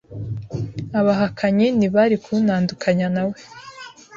Abahakanyi 0.99 1.67
ntibari 1.77 2.15
kuntandukanya 2.23 3.07
nawe 3.15 3.37